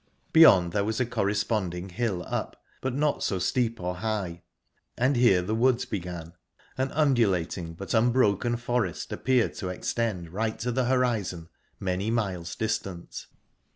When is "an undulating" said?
6.75-7.75